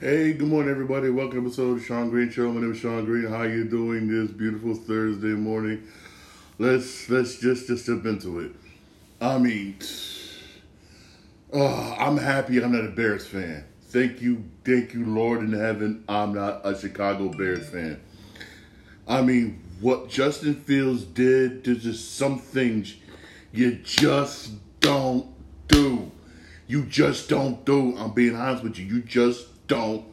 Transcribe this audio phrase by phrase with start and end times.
[0.00, 1.10] Hey, good morning, everybody.
[1.10, 2.52] Welcome to episode of Shawn Green Show.
[2.52, 3.26] My name is Shawn Green.
[3.26, 5.88] How you doing this beautiful Thursday morning?
[6.56, 8.52] Let's let's just just jump into it.
[9.20, 9.76] I mean,
[11.52, 13.64] uh, I'm happy I'm not a Bears fan.
[13.86, 16.04] Thank you, thank you, Lord in heaven.
[16.08, 18.00] I'm not a Chicago Bears fan.
[19.08, 22.94] I mean, what Justin Fields did, there's just some things
[23.50, 25.26] you just don't
[25.66, 26.12] do.
[26.68, 27.96] You just don't do.
[27.96, 28.86] I'm being honest with you.
[28.86, 30.04] You just don't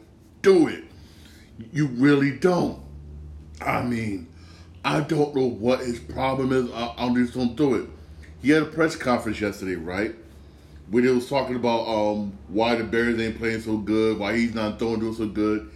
[0.42, 0.84] do it.
[1.72, 2.80] You really don't.
[3.60, 4.28] I mean,
[4.84, 6.70] I don't know what his problem is.
[6.70, 7.88] I, I just don't do it.
[8.42, 10.14] He had a press conference yesterday, right?
[10.90, 14.54] Where he was talking about um, why the Bears ain't playing so good, why he's
[14.54, 15.68] not throwing doing so good.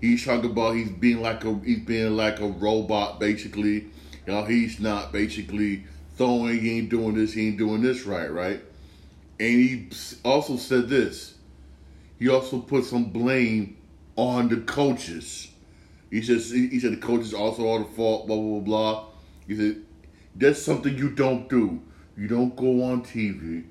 [0.00, 3.86] He's talking about he's being like a he's being like a robot, basically.
[4.26, 5.84] You know, he's not basically
[6.16, 6.60] throwing.
[6.60, 7.32] He ain't doing this.
[7.32, 8.60] He ain't doing this right, right?
[9.40, 9.88] And he
[10.24, 11.37] also said this
[12.18, 13.76] he also put some blame
[14.16, 15.48] on the coaches.
[16.10, 18.26] He says he said the coaches also are the fault.
[18.26, 19.04] Blah blah blah.
[19.46, 19.82] He said
[20.34, 21.80] that's something you don't do.
[22.16, 23.64] You don't go on TV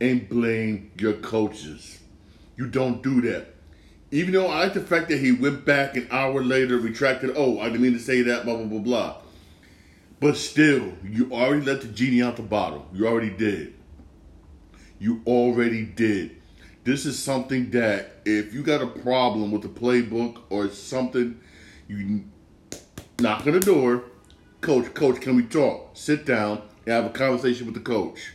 [0.00, 2.00] and blame your coaches.
[2.56, 3.48] You don't do that.
[4.10, 7.32] Even though I like the fact that he went back an hour later, retracted.
[7.36, 8.44] Oh, I didn't mean to say that.
[8.44, 9.16] Blah blah blah blah.
[10.20, 12.86] But still, you already let the genie out the bottle.
[12.94, 13.74] You already did.
[15.00, 16.41] You already did
[16.84, 21.40] this is something that if you got a problem with the playbook or something,
[21.86, 22.24] you
[23.20, 24.04] knock on the door,
[24.60, 25.90] coach, coach, can we talk?
[25.94, 28.32] Sit down and have a conversation with the coach.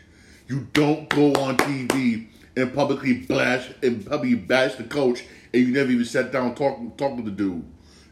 [0.47, 5.73] You don't go on TV and publicly bash and publicly bash the coach and you
[5.73, 7.65] never even sat down talking talk with the dude.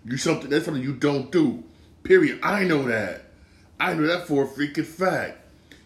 [0.04, 1.64] You something that's something you don't do.
[2.04, 2.40] Period.
[2.44, 3.24] I know that.
[3.80, 5.40] I know that for a freaking fact.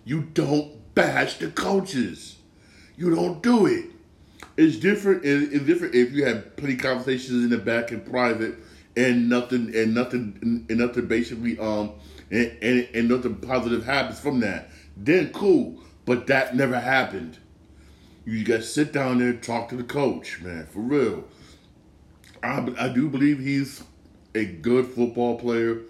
[0.05, 2.37] You don't bash the coaches.
[2.97, 3.85] You don't do it.
[4.59, 5.23] It's different.
[5.23, 8.55] It's different if you have plenty conversations in the back in private
[8.97, 11.93] and nothing and nothing and nothing basically um
[12.29, 14.69] and, and, and nothing positive happens from that.
[14.97, 17.37] Then cool, but that never happened.
[18.25, 21.23] You got to sit down there and talk to the coach, man, for real.
[22.43, 23.81] I, I do believe he's
[24.35, 25.83] a good football player,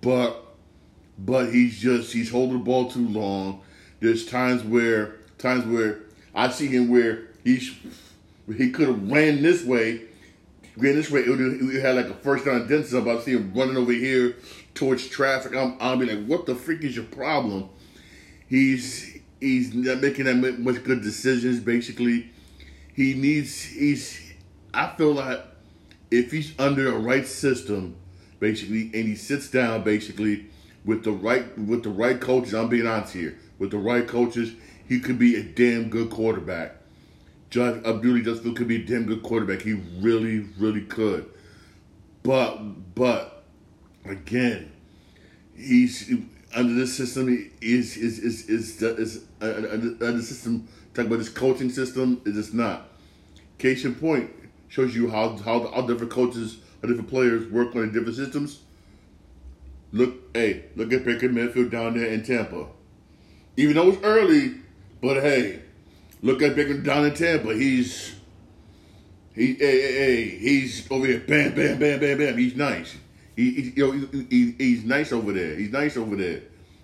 [0.00, 0.46] but
[1.18, 3.60] but he's just he's holding the ball too long.
[4.00, 6.04] There's times where times where
[6.34, 7.56] I see him where he
[8.56, 10.02] he could have ran this way,
[10.76, 11.20] ran this way.
[11.20, 11.40] It would
[11.74, 14.36] have had like a first down about to see him running over here
[14.74, 15.54] towards traffic.
[15.54, 17.68] I'm I'll be like, what the freak is your problem?
[18.48, 21.60] He's he's not making that much good decisions.
[21.60, 22.30] Basically,
[22.94, 24.20] he needs he's.
[24.74, 25.40] I feel like
[26.10, 27.96] if he's under a right system,
[28.40, 30.46] basically, and he sits down, basically
[30.84, 32.54] with the right with the right coaches.
[32.54, 33.38] I'm being honest here.
[33.58, 34.52] With the right coaches,
[34.92, 36.76] he could be a damn good quarterback.
[37.48, 39.62] Josh Abdullah just could be a damn good quarterback.
[39.62, 41.30] He really, really could.
[42.22, 43.42] But, but
[44.04, 44.70] again,
[45.56, 46.12] he's
[46.54, 47.50] under this system.
[47.62, 50.68] Is is is is is, is uh, under the system?
[50.92, 52.20] Talk about this coaching system.
[52.26, 52.88] Is just not.
[53.56, 54.30] Case in point
[54.68, 58.60] shows you how how how different coaches, how different players work on different systems.
[59.90, 62.66] Look, hey, look at Baker Mayfield down there in Tampa.
[63.56, 64.61] Even though it's early,
[65.02, 65.62] but hey,
[66.22, 67.52] Look at Baker down in Tampa.
[67.52, 68.14] He's
[69.34, 71.18] he hey, hey, hey, he's over here.
[71.18, 72.38] Bam, bam, bam, bam, bam.
[72.38, 72.96] He's nice.
[73.34, 75.56] He, he he, he, he's nice over there.
[75.56, 76.42] He's nice over there.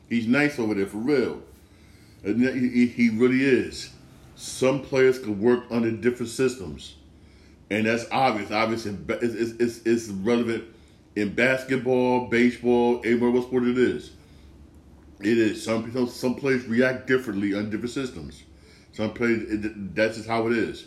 [0.08, 1.42] He's nice over there for real.
[2.24, 3.90] And he, he really is.
[4.34, 6.94] Some players can work under different systems,
[7.70, 8.50] and that's obvious.
[8.50, 10.64] Obvious, it's, it's, it's relevant
[11.14, 14.12] in basketball, baseball, anywhere what sport it is.
[15.20, 15.64] It is.
[15.64, 18.44] Some people, some players react differently on different systems.
[18.92, 20.86] Some players, it, that's just how it is.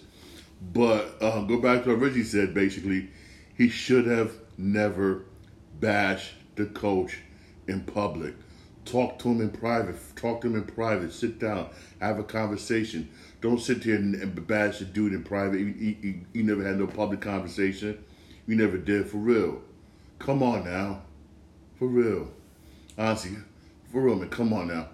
[0.73, 2.53] But uh, go back to what Reggie said.
[2.53, 3.09] Basically,
[3.57, 5.25] he should have never
[5.79, 7.17] bashed the coach
[7.67, 8.35] in public.
[8.85, 9.95] Talk to him in private.
[10.15, 11.13] Talk to him in private.
[11.13, 11.69] Sit down.
[11.99, 13.09] Have a conversation.
[13.39, 15.59] Don't sit here and, and bash the dude in private.
[15.59, 18.03] You, you, you never had no public conversation.
[18.47, 19.61] You never did for real.
[20.19, 21.01] Come on now.
[21.77, 22.31] For real.
[22.97, 23.37] Honestly,
[23.91, 24.29] for real, man.
[24.29, 24.87] Come on now.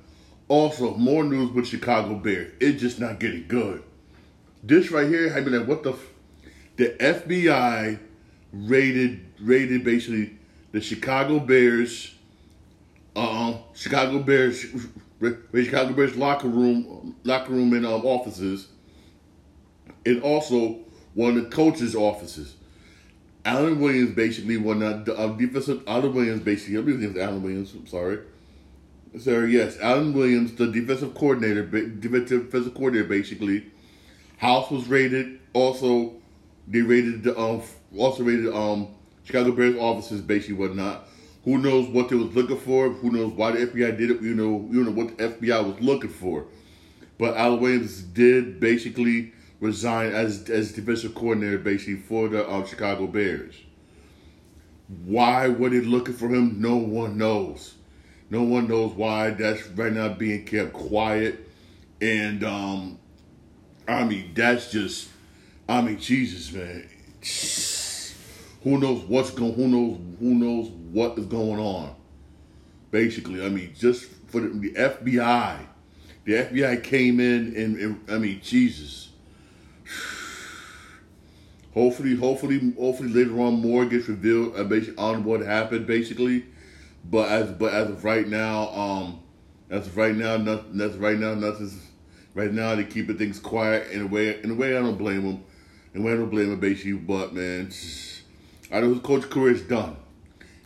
[0.48, 2.54] Also, more news with Chicago Bears.
[2.60, 3.84] It's just not getting good.
[4.64, 5.94] This right here, I mean, like, what the?
[5.94, 6.10] F-
[6.78, 8.00] the FBI
[8.54, 10.38] raided raided basically
[10.72, 12.14] the Chicago Bears.
[13.16, 14.64] Um, Chicago Bears,
[15.20, 18.68] Chicago Bears locker room, locker room and um, offices,
[20.06, 20.82] and also
[21.16, 22.54] one of the coaches' offices.
[23.44, 25.82] Alan Williams basically one of the uh, defensive.
[25.88, 26.78] Alan Williams basically.
[26.78, 27.74] I believe his Alan Williams.
[27.74, 28.20] I'm sorry
[29.18, 33.66] Sir, yes, Alan Williams, the defensive coordinator, defensive physical coordinator, basically.
[34.38, 35.40] House was raided.
[35.54, 36.16] Also,
[36.68, 37.64] They raided the um
[37.98, 38.90] also raided um
[39.26, 41.08] Chicago Bears offices, basically whatnot.
[41.46, 42.90] Who knows what they was looking for?
[42.90, 44.22] Who knows why the FBI did it?
[44.22, 46.46] You know, you know what the FBI was looking for.
[47.20, 53.08] But Al Williams did basically resign as as defensive coordinator, basically for the um, Chicago
[53.08, 53.56] Bears.
[55.06, 56.62] Why were they looking for him?
[56.62, 57.76] No one knows.
[58.30, 59.30] No one knows why.
[59.32, 61.48] That's right now being kept quiet,
[62.02, 63.00] and um,
[63.88, 65.10] I mean that's just,
[65.68, 66.90] I mean Jesus, man.
[68.64, 69.54] Who knows what's going?
[69.54, 70.00] Who knows?
[70.20, 71.96] Who knows what is going on?
[72.92, 75.60] Basically, I mean, just for the, the FBI,
[76.26, 79.10] the FBI came in and, and I mean, Jesus.
[81.74, 84.56] Hopefully, hopefully, hopefully later on more gets revealed
[84.98, 86.44] on what happened, basically.
[87.10, 89.20] But as but as of right now, um,
[89.70, 90.80] as of right now, nothing.
[90.80, 91.84] Of right now, nothing's.
[92.34, 94.40] Right now, they keeping things quiet in a way.
[94.44, 95.44] In a way, I don't blame them.
[95.96, 96.94] In a way, I don't blame them, basically.
[96.94, 97.72] But man,
[98.72, 99.96] I know his coach career is done.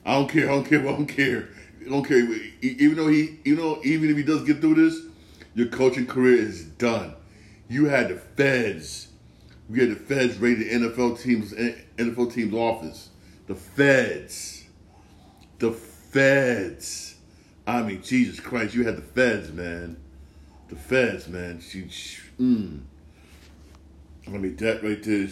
[0.05, 0.49] I don't care.
[0.49, 0.81] I don't care.
[0.81, 1.49] I don't care.
[1.85, 2.27] I don't care.
[2.61, 4.99] Even though he, you know, even if he does get through this,
[5.55, 7.13] your coaching career is done.
[7.69, 9.07] You had the feds
[9.71, 13.09] we had the feds raided NFL teams NFL teams office.
[13.47, 14.65] The feds.
[15.59, 15.71] The
[16.11, 17.15] feds.
[17.65, 19.97] I mean, Jesus Christ, you had the feds, man.
[20.67, 21.61] The feds, man.
[21.61, 22.81] She, she mm.
[24.27, 25.27] I mean, that right there.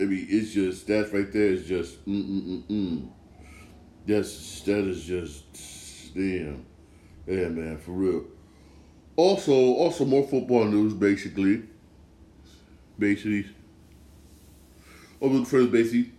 [0.00, 3.08] I mean, it's just that right there is just mm mm mm mm.
[4.06, 6.64] That's that is just damn.
[7.26, 8.24] Yeah, man, for real.
[9.16, 11.62] Also, also more football news, basically.
[12.98, 13.46] Basically,
[15.20, 16.12] over the first basically.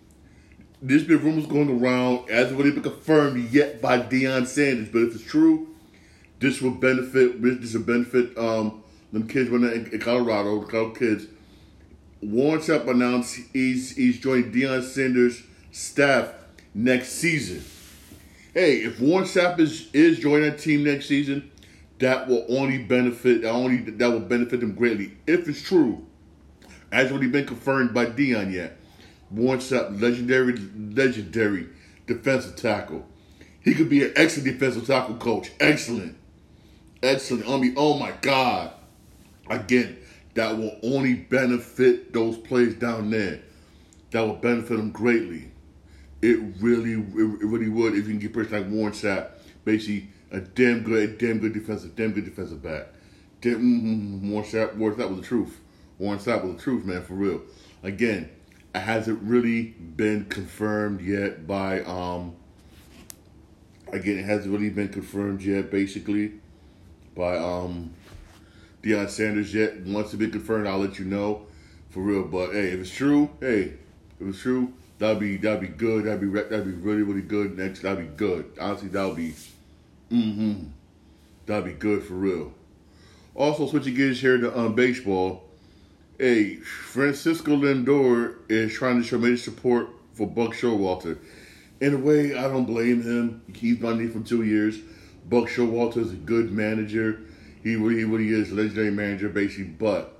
[0.85, 5.15] There's been rumors going around, as it been confirmed yet by Deion Sanders, but if
[5.15, 5.69] it's true,
[6.39, 7.41] this will benefit.
[7.41, 8.83] This will benefit um,
[9.13, 11.27] them kids when in, in Colorado, the Colorado kids.
[12.21, 16.33] Warren Sapp announced he's he's joining Deion Sanders' staff
[16.73, 17.63] next season.
[18.53, 21.49] Hey, if Warren Sapp is is joining that team next season,
[21.99, 26.05] that will only benefit only that will benefit them greatly if it's true.
[26.91, 28.79] Has already been confirmed by Deion yet.
[29.33, 31.67] Warren Sapp, legendary, legendary
[32.05, 33.05] defensive tackle.
[33.61, 35.51] He could be an excellent defensive tackle coach.
[35.59, 36.17] Excellent.
[37.01, 37.47] Excellent.
[37.47, 38.71] I mean, oh my God.
[39.49, 39.97] Again,
[40.35, 43.41] that will only benefit those players down there.
[44.11, 45.51] That will benefit them greatly.
[46.21, 49.31] It really, it really would if you can get a person like Warren Sapp,
[49.65, 52.87] basically a damn good, a damn good defensive, damn good defensive back.
[53.41, 55.59] Damn, mm-hmm, Warren Sapp, Warren Sapp was the truth.
[55.97, 57.41] Warren Sapp was the truth, man, for real.
[57.83, 58.29] Again,
[58.81, 62.35] hasn't really been confirmed yet by um
[63.91, 66.33] again it hasn't really been confirmed yet basically
[67.15, 67.93] by um
[68.83, 69.79] Deion Sanders yet.
[69.85, 71.45] Once it's been confirmed, I'll let you know
[71.89, 72.23] for real.
[72.25, 73.73] But hey, if it's true, hey,
[74.19, 76.03] if it's true, that'd be that'd be good.
[76.03, 77.57] That'd be that'd be really really good.
[77.57, 78.51] Next, that'd be good.
[78.59, 79.33] Honestly, that'd be
[80.11, 80.65] mm-hmm.
[81.45, 82.53] That'd be good for real.
[83.35, 85.43] Also, switching gears here to um, baseball.
[86.23, 91.17] Hey, Francisco Lindor is trying to show major support for Buck Showalter.
[91.81, 93.41] In a way, I don't blame him.
[93.53, 94.79] He's been there for two years.
[95.29, 97.19] Buck Showalter is a good manager.
[97.61, 99.65] He really, really is a legendary manager, basically.
[99.65, 100.17] But,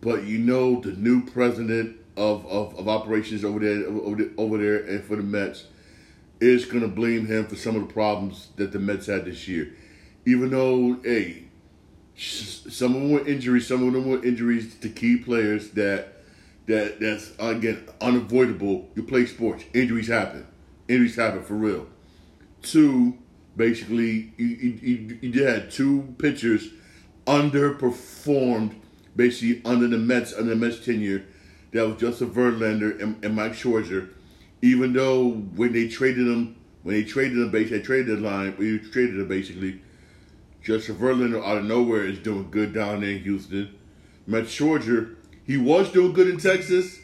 [0.00, 4.56] but you know, the new president of, of, of operations over there, over there, over
[4.56, 5.66] there, and for the Mets
[6.40, 9.46] is going to blame him for some of the problems that the Mets had this
[9.48, 9.70] year.
[10.24, 11.44] Even though, hey,
[12.16, 13.66] some of them were injuries.
[13.66, 16.22] Some of them were injuries to key players that
[16.66, 18.88] that that's again unavoidable.
[18.94, 20.46] You play sports, injuries happen.
[20.88, 21.86] Injuries happen for real.
[22.62, 23.18] Two,
[23.56, 26.68] basically, you, you, you had two pitchers
[27.26, 28.74] underperformed,
[29.16, 31.24] basically under the Mets under the Mets tenure.
[31.72, 34.10] That was Justin Verlander and, and Mike Scherzer.
[34.62, 38.54] Even though when they traded them, when they traded them, basically they traded the line,
[38.60, 39.80] you traded them basically
[40.64, 43.74] Justin Verlander out of nowhere is doing good down there in Houston.
[44.26, 45.16] Max Scherzer,
[45.46, 47.00] he was doing good in Texas,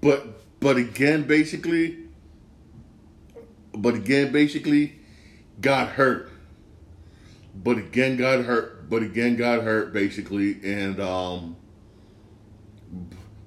[0.00, 1.98] but but again, basically,
[3.74, 4.98] but again, basically,
[5.60, 6.30] got hurt.
[7.54, 8.88] But again, got hurt.
[8.88, 11.56] But again, got hurt basically, and um,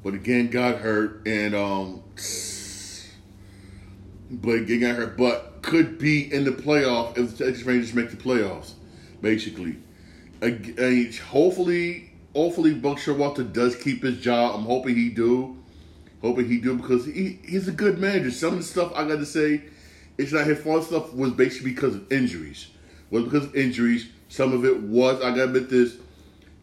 [0.03, 2.03] but again, got hurt, and um,
[4.29, 5.17] but again, got hurt.
[5.17, 8.73] But could be in the playoff if the Texas Rangers make the playoffs
[9.21, 9.77] basically.
[10.41, 10.49] Uh,
[11.29, 14.55] hopefully, hopefully Buck Showalter does keep his job.
[14.55, 15.57] I'm hoping he do.
[16.21, 18.31] Hoping he do because he, he's a good manager.
[18.31, 19.63] Some of the stuff I got to say,
[20.17, 20.85] it's not his fault.
[20.85, 22.67] Stuff was basically because of injuries.
[23.11, 24.07] Was because of injuries.
[24.29, 25.97] Some of it was I got to admit this.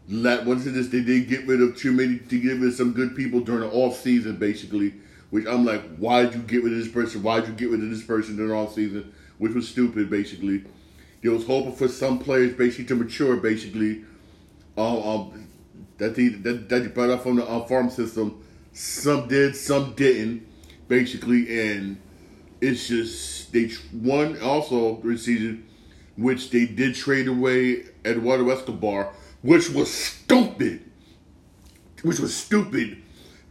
[0.08, 0.88] What is this?
[0.88, 3.70] They did get rid of too many to rid of some good people during the
[3.70, 4.94] off season, basically.
[5.30, 7.22] Which I'm like, why did you get rid of this person?
[7.22, 9.14] Why did you get rid of this person during the off season?
[9.38, 10.64] Which was stupid, basically.
[11.22, 14.04] They was hoping for some players basically to mature, basically.
[14.76, 15.48] Um, um
[15.98, 18.42] that they that, that they brought up from the uh, farm system.
[18.72, 20.46] Some did, some didn't,
[20.88, 22.00] basically, and
[22.60, 25.66] it's just they won also this season,
[26.16, 29.12] which they did trade away Eduardo Escobar,
[29.42, 30.90] which was stupid.
[32.02, 33.00] Which was stupid.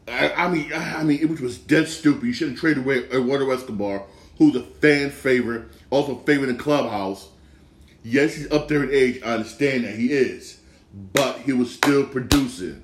[0.08, 2.25] I, I mean, I mean, it was dead stupid.
[2.25, 4.04] You shouldn't trade away Eduardo Escobar,
[4.38, 7.30] who's a fan favorite, also favorite in clubhouse.
[8.03, 9.22] Yes, he's up there in age.
[9.24, 10.60] I understand that he is,
[11.13, 12.84] but he was still producing.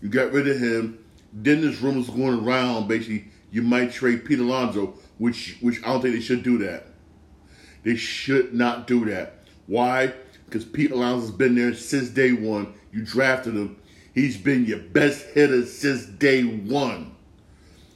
[0.00, 1.04] You got rid of him.
[1.32, 2.88] Then there's rumors going around.
[2.88, 6.86] Basically, you might trade Pete Alonso, which which I don't think they should do that.
[7.82, 9.44] They should not do that.
[9.66, 10.14] Why?
[10.46, 12.72] Because Pete Alonso's been there since day one.
[12.92, 13.76] You drafted him.
[14.14, 17.14] He's been your best hitter since day one.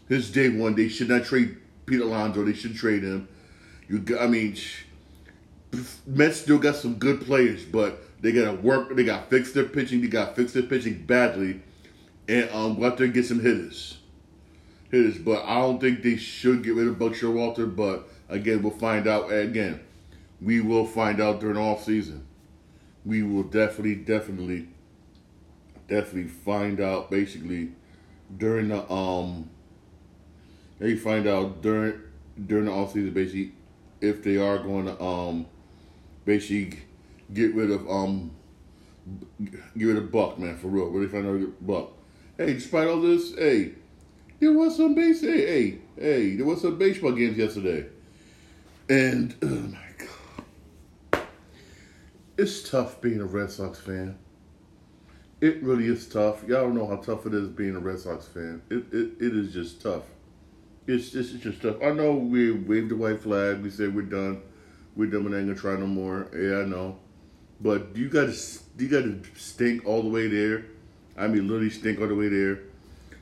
[0.08, 1.56] Since day one, they should not trade
[1.86, 2.44] Pete Alonso.
[2.44, 3.28] They should trade him.
[3.88, 4.56] You, I mean,
[6.06, 8.94] Mets still got some good players, but they got to work.
[8.94, 10.00] They got to fix their pitching.
[10.00, 11.62] They got to fix their pitching badly,
[12.28, 13.98] and um, go out there and get some hitters.
[14.90, 17.74] Hitters, but I don't think they should get rid of Buck Showalter.
[17.74, 19.32] But again, we'll find out.
[19.32, 19.80] Again,
[20.40, 22.26] we will find out during off season.
[23.04, 24.68] We will definitely, definitely,
[25.88, 27.10] definitely find out.
[27.10, 27.70] Basically,
[28.36, 29.48] during the um,
[30.78, 31.98] they find out during
[32.46, 33.52] during the off season, basically,
[34.02, 35.46] if they are going to um
[36.24, 36.80] basically
[37.32, 38.30] get rid of um
[39.76, 40.86] get rid of Buck, man, for real.
[40.86, 41.92] Really find out Buck.
[42.36, 43.72] Hey, despite all this, hey,
[44.40, 47.86] there was some base hey, hey, hey, there was some baseball games yesterday.
[48.88, 49.78] And oh my
[51.12, 51.26] god.
[52.36, 54.18] It's tough being a Red Sox fan.
[55.40, 56.44] It really is tough.
[56.46, 58.62] Y'all know how tough it is being a Red Sox fan.
[58.70, 60.04] It it, it is just tough.
[60.86, 61.76] It's it's just tough.
[61.82, 63.62] I know we waved the white flag.
[63.62, 64.42] We said we're done
[64.96, 65.24] we're done.
[65.24, 66.28] We're not gonna try no more.
[66.34, 66.98] Yeah, I know.
[67.60, 68.34] But you gotta
[68.78, 70.66] you gotta stink all the way there.
[71.16, 72.60] I mean, literally stink all the way there.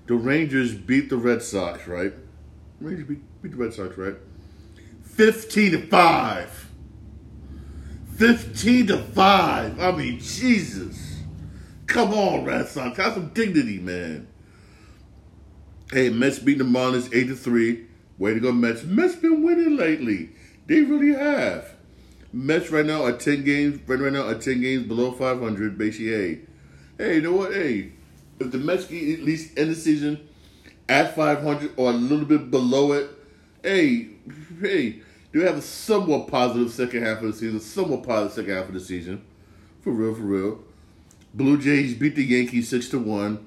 [0.07, 2.13] The Rangers beat the Red Sox, right?
[2.81, 4.17] Rangers beat, beat the Red Sox, right?
[5.03, 6.69] Fifteen to five.
[8.17, 9.79] Fifteen to five.
[9.79, 11.19] I mean, Jesus.
[11.87, 12.97] Come on, Red Sox.
[12.97, 14.29] Have some dignity, man.
[15.93, 17.87] Hey, Mets beat the Marlins eight to three.
[18.17, 18.85] Way to go, Mets.
[18.85, 20.31] Mets been winning lately.
[20.71, 21.75] They really have.
[22.33, 23.81] Mets right now are ten games.
[23.89, 25.77] Right now are ten games below five hundred.
[25.77, 26.41] Basically, hey,
[26.97, 27.53] hey, you know what?
[27.53, 27.91] Hey,
[28.39, 30.29] if the Mets at least end the season
[30.89, 33.11] at five hundred or a little bit below it,
[33.65, 34.11] hey,
[34.61, 37.59] hey, do have a somewhat positive second half of the season.
[37.59, 39.25] Somewhat positive second half of the season.
[39.81, 40.65] For real, for real.
[41.35, 43.45] Blue Jays beat the Yankees six to one.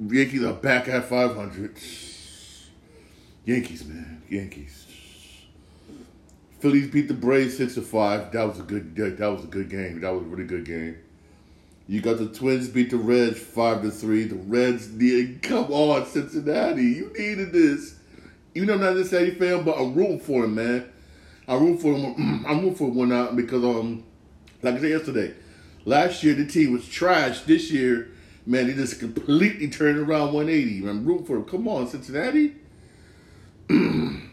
[0.00, 1.76] Yankees are back at five hundred.
[3.44, 4.77] Yankees, man, Yankees.
[6.60, 8.32] Phillies beat the Braves six to five.
[8.32, 8.96] That was a good.
[8.96, 10.00] That was a good game.
[10.00, 10.98] That was a really good game.
[11.88, 14.24] You got the Twins beat the Reds five to three.
[14.24, 15.40] The Reds needed.
[15.40, 17.94] Come on, Cincinnati, you needed this.
[18.54, 20.90] Even though I'm not a Cincinnati fan, but I'm rooting for him, man.
[21.46, 22.44] I root for him.
[22.46, 24.04] I'm rooting for one out because um,
[24.62, 25.34] like I said yesterday,
[25.86, 27.42] last year the team was trash.
[27.42, 28.10] This year,
[28.44, 30.86] man, they just completely turned around 180.
[30.88, 31.44] I'm rooting for him.
[31.44, 32.56] Come on, Cincinnati.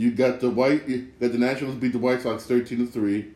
[0.00, 0.88] You got the white.
[0.88, 3.32] You got the Nationals beat the White Sox thirteen to three.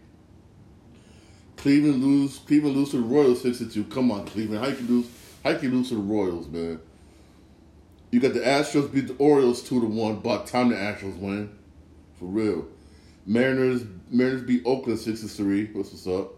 [1.58, 2.38] Cleveland lose.
[2.38, 3.84] Cleveland lose to the Royals six to two.
[3.84, 4.64] Come on, Cleveland.
[4.64, 5.06] How you lose?
[5.44, 6.80] How you lose to the Royals, man?
[8.12, 10.20] You got the Astros beat the Orioles two to one.
[10.20, 11.54] But time the Astros win,
[12.18, 12.66] for real.
[13.26, 15.66] Mariners Mariners beat Oakland six to three.
[15.66, 16.32] What's what's up?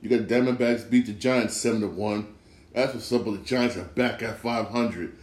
[0.00, 2.36] You got Diamondbacks beat the Giants seven to one.
[2.72, 3.24] That's what's up.
[3.24, 5.16] But the Giants are back at five hundred.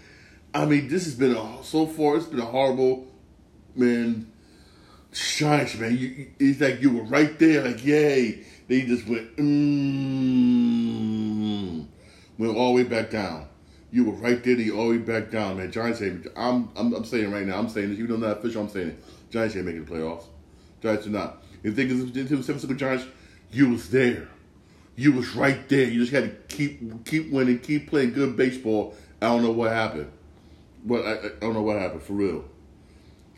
[0.54, 2.18] I mean, this has been a so far.
[2.18, 3.07] It's been a horrible
[3.78, 4.32] man,
[5.12, 8.44] Giants, man, you, it's like you were right there, like, yay.
[8.68, 9.48] They just went, mmm,
[12.38, 13.48] went all the way back down.
[13.92, 15.72] You were right there, you all the way back down, man.
[15.72, 18.40] Giants ain't, I'm, I'm, I'm saying right now, I'm saying this, even though I'm not
[18.40, 19.02] official, I'm saying it.
[19.32, 20.26] Giants ain't making the playoffs.
[20.82, 21.44] Giants are not.
[21.64, 23.06] You think it's the San Francisco Giants,
[23.52, 24.28] you was there.
[24.96, 25.86] You was right there.
[25.86, 28.96] You just had to keep keep winning, keep playing good baseball.
[29.22, 30.12] I don't know what happened.
[30.84, 32.46] But I, I don't know what happened, for real.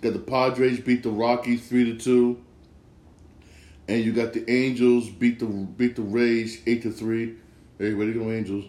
[0.02, 2.42] Got the Padres beat the Rockies three to two,
[3.88, 7.36] and you got the Angels beat the beat the Rays eight to three.
[7.78, 8.66] Hey, to go, Angels?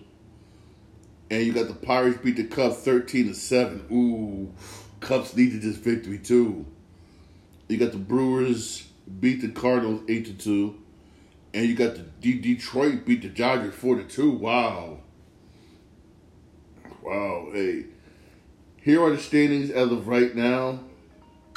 [1.30, 3.86] And you got the Pirates beat the Cubs thirteen to seven.
[3.92, 4.52] Ooh,
[4.98, 6.66] Cubs needed this victory too.
[7.68, 8.88] You got the Brewers
[9.20, 10.80] beat the Cardinals eight to two,
[11.52, 14.30] And you got the D- Detroit beat the Dodgers four to two.
[14.30, 15.00] Wow.
[17.02, 17.48] Wow.
[17.52, 17.86] Hey,
[18.82, 20.80] here are the standings as of right now.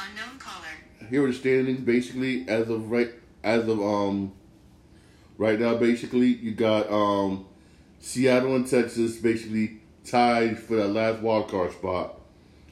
[0.00, 0.66] Unknown caller.
[1.10, 3.10] Here are the standings basically as of right
[3.42, 4.32] as of um
[5.38, 5.76] right now.
[5.76, 7.46] Basically, you got um
[8.00, 12.20] Seattle and Texas basically tied for that last wild card spot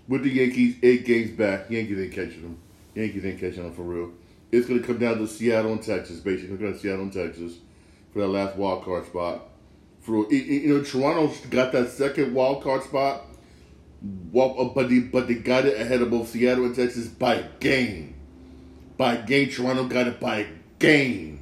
[0.08, 1.70] with the Yankees eight games back.
[1.70, 2.58] Yankees ain't catching them.
[2.94, 4.12] Yankees ain't catching them for real.
[4.50, 6.54] It's gonna come down to Seattle and Texas, basically.
[6.54, 7.54] It's gonna Seattle and Texas
[8.12, 9.48] for that last wild card spot.
[10.00, 13.24] For you know, Toronto's got that second wild card spot,
[14.32, 17.34] well, uh, but they but they got it ahead of both Seattle and Texas by
[17.34, 18.14] a game.
[18.96, 20.46] By a game, Toronto got it by a
[20.78, 21.40] game.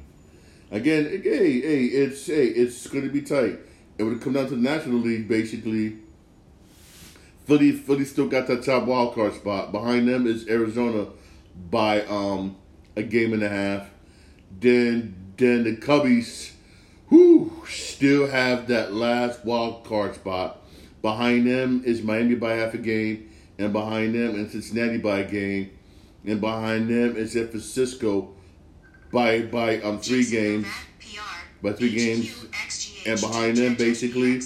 [0.71, 3.59] Again, hey, hey, it's hey, it's gonna be tight.
[3.97, 5.97] It come down to the National League, basically,
[7.45, 9.71] Philly, Philly still got that top wild card spot.
[9.71, 11.07] Behind them is Arizona
[11.69, 12.55] by um
[12.95, 13.89] a game and a half.
[14.59, 16.51] Then then the Cubbies,
[17.07, 20.60] who still have that last wild card spot.
[21.01, 25.29] Behind them is Miami by half a game, and behind them is Cincinnati by a
[25.29, 25.71] game,
[26.25, 28.35] and behind them is San Francisco
[29.11, 30.67] by by um three games.
[31.61, 32.45] By three games.
[33.05, 34.41] And behind them, basically,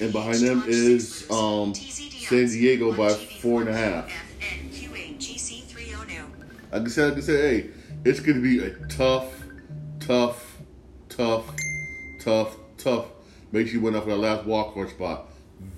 [0.00, 4.10] and behind them is um San Diego by four and a half.
[6.72, 7.70] Like I said, like I said, hey,
[8.04, 9.30] it's gonna be a tough,
[10.00, 10.56] tough,
[11.10, 11.54] tough,
[12.18, 13.06] tough, tough.
[13.52, 14.44] Make sure you win up for that last
[14.74, 15.28] card spot.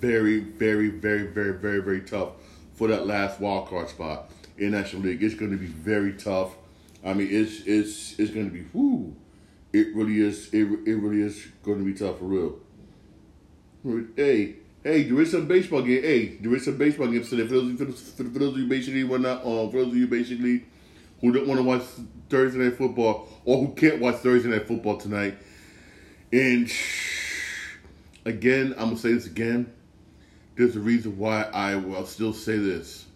[0.01, 2.31] Very, very, very, very, very, very tough
[2.75, 5.23] for that last wild card spot in National League.
[5.23, 6.55] It's gonna be very tough.
[7.05, 9.15] I mean, it's it's it's gonna be whoo.
[9.75, 10.55] It really is.
[10.55, 12.61] It, it really is going to be tough for real.
[14.15, 16.01] Hey, hey, there is some baseball game.
[16.01, 17.45] Hey, there is some baseball games today.
[17.45, 19.97] For those, for, for, for those of you basically were not, uh, for those of
[19.97, 20.65] you basically
[21.21, 21.83] who don't want to watch
[22.31, 25.39] Thursday night football or who can't watch Thursday night football tonight.
[26.31, 26.71] And
[28.25, 29.73] again, I'm gonna say this again.
[30.57, 33.07] There's a reason why I will still say this.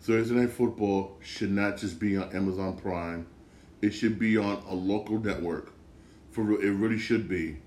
[0.00, 3.26] Thursday night football should not just be on Amazon Prime.
[3.80, 5.72] It should be on a local network.
[6.30, 7.58] For real, it really should be.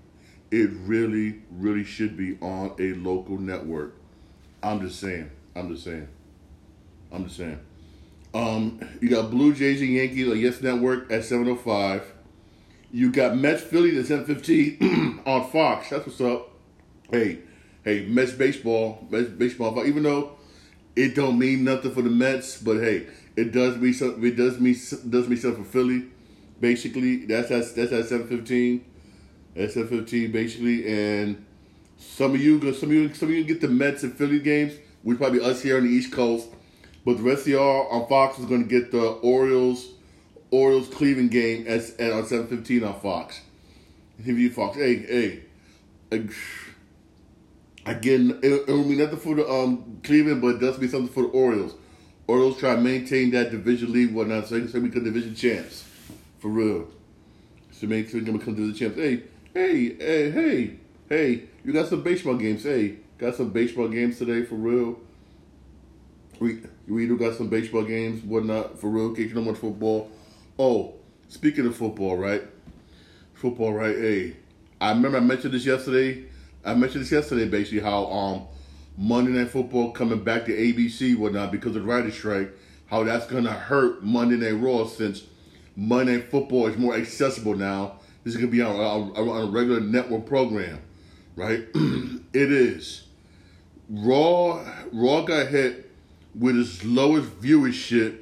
[0.50, 3.94] It really, really should be on a local network.
[4.62, 5.30] I'm just saying.
[5.54, 6.08] I'm just saying.
[7.10, 7.60] I'm just saying.
[8.34, 12.02] Um, you got Blue Jays and Yankees on Yes Network at 7:05.
[12.90, 15.90] You got Mets Philly at 7:15 on Fox.
[15.90, 16.47] That's what's up.
[17.10, 17.38] Hey,
[17.84, 19.86] hey, Mets baseball, Mets baseball.
[19.86, 20.32] Even though
[20.94, 24.24] it don't mean nothing for the Mets, but hey, it does mean something.
[24.26, 24.74] It does mean
[25.08, 26.04] does mean something for Philly.
[26.60, 28.82] Basically, that's at that's at 7:15.
[29.54, 31.44] That's 7:15 basically, and
[31.96, 34.74] some of you, some of you, some of you get the Mets and Philly games.
[35.02, 36.48] We probably us here on the East Coast.
[37.06, 39.92] But the rest of y'all on Fox is going to get the Orioles,
[40.50, 43.40] Orioles Cleveland game at, at on seven fifteen on Fox.
[44.18, 44.76] If you Fox.
[44.76, 45.42] Hey,
[46.10, 46.22] hey.
[47.88, 51.08] Again, it, it will mean nothing for the um, Cleveland, but it does mean something
[51.08, 51.74] for the Orioles.
[52.26, 55.88] Orioles try to maintain that division lead, whatnot, so they can become division champs.
[56.38, 56.86] For real.
[57.70, 58.98] So make sure they become division champs.
[58.98, 59.22] Hey,
[59.54, 60.76] hey, hey, hey,
[61.08, 62.62] hey, you got some baseball games.
[62.64, 65.00] Hey, got some baseball games today for real.
[66.40, 69.18] We we do got some baseball games, whatnot, for real.
[69.18, 70.10] You don't watch football.
[70.58, 70.96] Oh,
[71.28, 72.42] speaking of football, right?
[73.32, 73.96] Football, right?
[73.96, 74.36] Hey,
[74.78, 76.27] I remember I mentioned this yesterday.
[76.64, 78.46] I mentioned this yesterday, basically how um
[78.96, 82.50] Monday Night Football coming back to ABC, whatnot, because of the writer's strike.
[82.86, 85.24] How that's gonna hurt Monday Night Raw since
[85.76, 88.00] Monday Night Football is more accessible now.
[88.24, 90.80] This is gonna be on, on, on a regular network program,
[91.36, 91.66] right?
[91.74, 93.04] it is.
[93.88, 95.90] Raw Raw got hit
[96.34, 98.18] with its lowest viewership,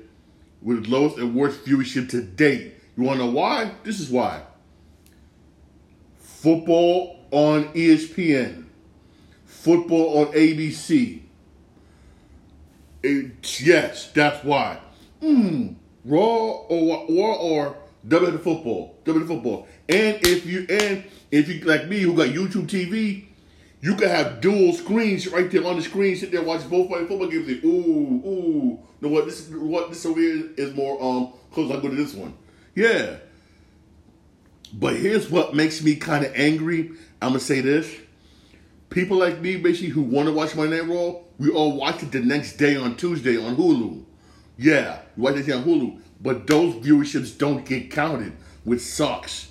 [0.62, 2.74] with its lowest and worst viewership to date.
[2.96, 3.72] You want to know why?
[3.82, 4.42] This is why.
[6.18, 8.64] Football on ESPN,
[9.44, 11.22] football on ABC.
[13.02, 14.78] It, yes, that's why.
[15.22, 19.66] Mm, Raw or or or W football, W football.
[19.88, 23.26] And if you and if you like me who got YouTube TV,
[23.80, 27.28] you could have dual screens right there on the screen, sit there watch both football
[27.28, 27.48] games.
[27.48, 28.80] Like, ooh, ooh.
[29.00, 29.26] You know what?
[29.26, 31.70] This what this over here is more um close.
[31.70, 32.34] I go to this one.
[32.74, 33.16] Yeah.
[34.72, 36.92] But here's what makes me kind of angry.
[37.22, 37.92] I'm gonna say this:
[38.90, 42.12] people like me, basically, who want to watch my Night Raw, we all watch it
[42.12, 44.04] the next day on Tuesday on Hulu.
[44.58, 46.00] Yeah, we watch it on Hulu.
[46.20, 48.32] But those viewerships don't get counted,
[48.64, 49.50] which sucks.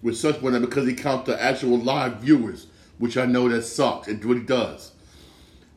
[0.00, 2.66] Which sucks when because they count the actual live viewers
[2.98, 4.08] which I know that sucks.
[4.08, 4.92] It really does.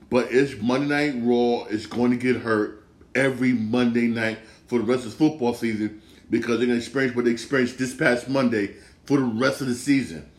[0.10, 4.86] But it's Monday Night Raw is going to get hurt every Monday night for the
[4.86, 8.30] rest of the football season because they're going to experience what they experienced this past
[8.30, 10.30] Monday for the rest of the season.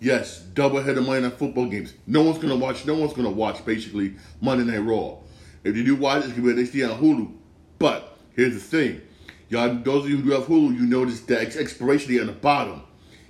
[0.00, 1.94] Yes, double header Monday Night Football games.
[2.06, 2.84] No one's gonna watch.
[2.84, 5.16] No one's gonna watch basically Monday Night Raw.
[5.62, 7.32] If you do watch, it's gonna be HD on Hulu.
[7.78, 9.00] But here's the thing,
[9.48, 9.74] y'all.
[9.74, 12.82] Those of you who have Hulu, you notice the ex- expiration date on the bottom.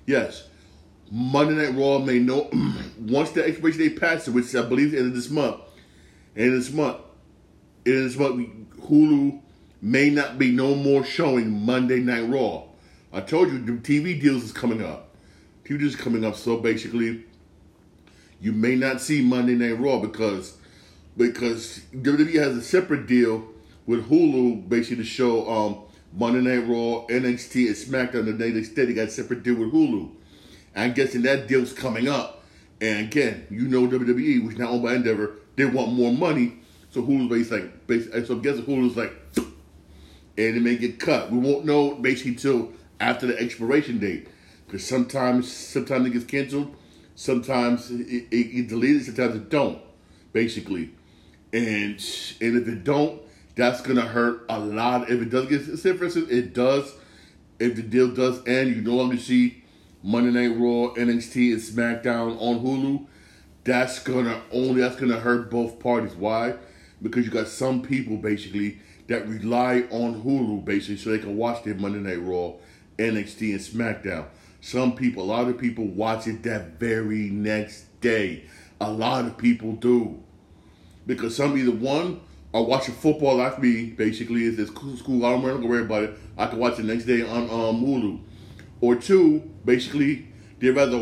[0.06, 0.48] Yes,
[1.12, 2.50] Monday Night Raw may know
[2.98, 5.60] once the expiration date passes, which I believe is end of this month.
[6.36, 6.96] End of this month,
[7.86, 8.48] end of this month,
[8.80, 9.40] Hulu
[9.84, 12.62] may not be no more showing Monday Night Raw.
[13.12, 15.10] I told you the TV deals is coming up.
[15.62, 17.24] TV deals is coming up, so basically,
[18.40, 20.56] you may not see Monday Night Raw because
[21.18, 23.46] because WWE has a separate deal
[23.84, 25.80] with Hulu, basically to show um,
[26.14, 28.24] Monday Night Raw, NXT, and SmackDown.
[28.24, 30.10] The day they said they got a separate deal with Hulu.
[30.74, 32.42] I'm guessing that deal's coming up.
[32.80, 36.54] And again, you know WWE, which is now owned by Endeavor, they want more money.
[36.90, 39.12] So Hulu's basically like, basically, so I'm guessing Hulu's like,
[40.36, 41.30] and it may get cut.
[41.30, 44.28] We won't know basically until after the expiration date,
[44.66, 46.74] because sometimes sometimes it gets canceled,
[47.14, 49.80] sometimes it, it, it deleted, sometimes it don't,
[50.32, 50.90] basically.
[51.52, 52.02] And
[52.40, 53.22] and if it don't,
[53.54, 55.10] that's gonna hurt a lot.
[55.10, 56.92] If it does get say for instance, it does.
[57.60, 59.62] If the deal does end, you no longer see
[60.02, 63.06] Monday Night Raw, NXT, and SmackDown on Hulu.
[63.62, 66.14] That's gonna only that's gonna hurt both parties.
[66.14, 66.54] Why?
[67.00, 71.62] Because you got some people basically that rely on Hulu basically so they can watch
[71.64, 72.54] their Monday Night Raw,
[72.98, 74.26] NXT, and SmackDown.
[74.60, 78.44] Some people, a lot of people watch it that very next day.
[78.80, 80.22] A lot of people do.
[81.06, 82.20] Because some either one
[82.54, 86.14] are watching football like me, basically, is this school, I don't worry about it.
[86.38, 88.20] I can watch it the next day on um, Hulu.
[88.80, 90.28] Or two, basically,
[90.60, 90.98] they rather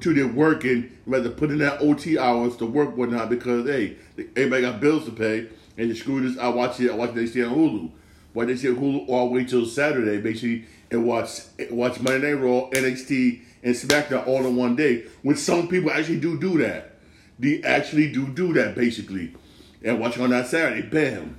[0.00, 3.96] two they're working, rather put in that OT hours to work whatnot because hey,
[4.36, 6.38] everybody got bills to pay and the screw this.
[6.38, 6.90] I watch it.
[6.90, 7.32] I watch it.
[7.34, 7.90] They on Hulu.
[8.32, 9.08] Why they say Hulu?
[9.08, 14.46] Or wait till Saturday, basically, and watch watch Monday Night Raw, NXT, and SmackDown all
[14.46, 15.04] in one day.
[15.22, 16.96] When some people actually do do that,
[17.38, 19.34] they actually do do that basically,
[19.82, 20.82] and watch on that Saturday.
[20.82, 21.38] Bam.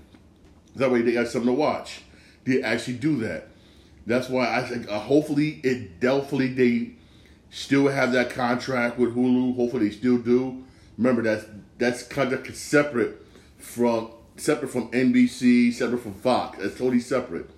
[0.76, 2.02] That way they got something to watch.
[2.46, 3.48] They actually do that.
[4.06, 6.92] That's why I think uh, hopefully it definitely they
[7.52, 9.56] still have that contract with Hulu.
[9.56, 10.64] Hopefully they still do.
[10.98, 11.46] Remember that's
[11.78, 13.24] that's contract separate
[13.58, 16.60] from separate from NBC, separate from Fox.
[16.60, 17.50] That's totally separate.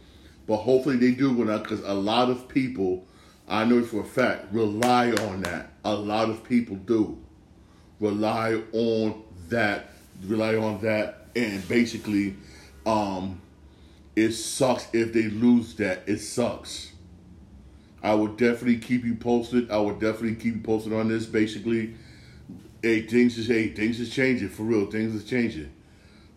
[0.48, 3.06] But hopefully they do go because a lot of people,
[3.48, 5.72] I know for a fact, rely on that.
[5.84, 7.18] A lot of people do
[8.00, 9.92] rely on that,
[10.26, 12.36] rely on that, and basically,
[12.86, 13.42] um,
[14.16, 16.04] it sucks if they lose that.
[16.08, 16.92] It sucks.
[18.04, 19.72] I would definitely keep you posted.
[19.72, 21.26] I would definitely keep you posted on this.
[21.26, 21.96] Basically,
[22.84, 24.86] hey, things is hey, things is changing for real.
[24.86, 25.72] Things is changing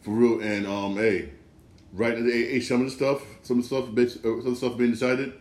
[0.09, 0.40] for real.
[0.40, 1.31] And um, hey,
[1.92, 4.79] right, hey, some of the stuff, some of the stuff, uh, some of the stuff
[4.79, 5.35] being decided.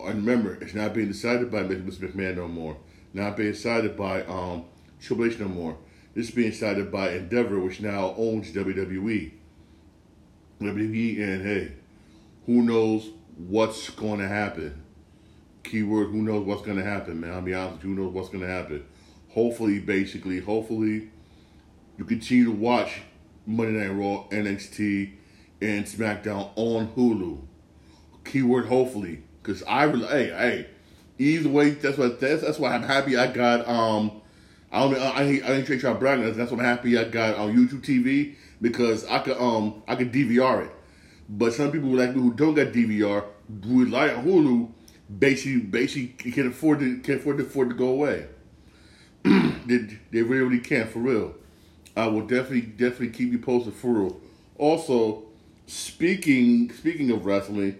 [0.00, 2.12] And remember, it's not being decided by Mr.
[2.12, 2.76] McMahon no more.
[3.14, 4.64] Not being decided by um,
[5.00, 5.76] Triple H no more.
[6.14, 9.32] This is being decided by Endeavor, which now owns WWE.
[10.60, 11.72] WWE, and hey,
[12.46, 14.82] who knows what's going to happen?
[15.62, 17.32] Keyword: Who knows what's going to happen, man?
[17.32, 17.82] I'll be honest.
[17.82, 18.84] Who knows what's going to happen?
[19.30, 21.10] Hopefully, basically, hopefully,
[21.96, 23.00] you continue to watch
[23.46, 25.12] Monday Night Raw, NXT,
[25.60, 27.40] and SmackDown on Hulu.
[28.24, 30.66] Keyword hopefully, because I really, hey, hey,
[31.18, 34.20] either way, that's what that's that's why I'm happy I got um.
[34.70, 36.32] I don't I I I ain't trying to.
[36.32, 40.12] That's why I'm happy I got on YouTube TV because I could um I could
[40.12, 40.72] DVR it.
[41.28, 43.24] But some people like me who don't got DVR
[43.64, 44.70] rely on Hulu
[45.18, 48.26] basically basically can afford to can afford to afford to go away.
[49.24, 51.34] they, they really can't for real.
[51.96, 54.20] I will definitely definitely keep you posted for real.
[54.58, 55.24] Also,
[55.66, 57.78] speaking speaking of wrestling,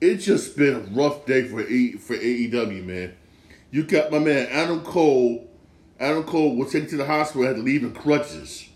[0.00, 3.14] it's just been a rough day for a, for AEW, man.
[3.70, 5.48] You got my man Adam Cole.
[6.00, 8.68] Adam Cole was taken to the hospital, had to leave in crutches.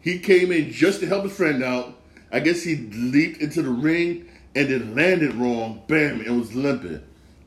[0.00, 2.00] He came in just to help his friend out.
[2.32, 5.82] I guess he leaped into the ring and then landed wrong.
[5.86, 7.02] Bam, and was limping.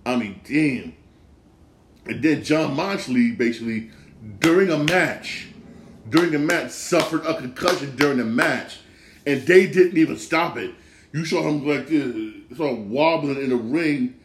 [0.05, 0.95] I mean, damn.
[2.05, 3.89] And then Jon Moxley basically
[4.39, 5.47] during a match
[6.09, 8.79] during the match suffered a concussion during the match,
[9.25, 10.73] and they didn't even stop it.
[11.11, 14.19] You saw him like this, sort of wobbling in the ring.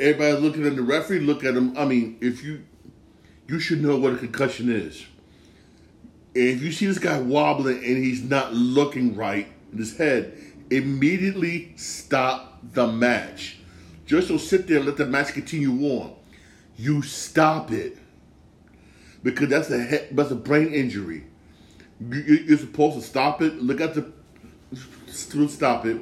[0.00, 1.76] Everybody looking at the referee, look at him.
[1.76, 2.62] I mean, if you
[3.48, 5.06] you should know what a concussion is.
[6.34, 10.36] And if you see this guy wobbling and he's not looking right in his head,
[10.70, 13.58] immediately stop the match.
[14.06, 16.14] Just don't sit there and let the match continue on.
[16.76, 17.96] You stop it
[19.22, 21.24] because that's a head, that's a brain injury.
[22.00, 24.12] You, are supposed to stop it, look at the
[25.30, 26.00] to stop it,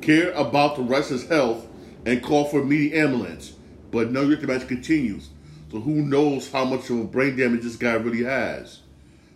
[0.00, 1.66] care about the wrestler's health,
[2.04, 3.54] and call for immediate ambulance.
[3.90, 5.30] But no, the match continues.
[5.70, 8.80] So who knows how much of a brain damage this guy really has?